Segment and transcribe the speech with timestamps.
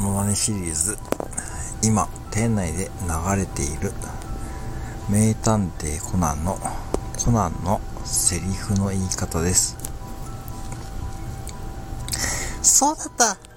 [0.00, 0.98] ネシリーズ
[1.82, 3.92] 今店内で流れている
[5.08, 6.58] 名探偵コナンの
[7.24, 9.76] コナンのセリフの言い方です。
[12.62, 13.53] そうだった。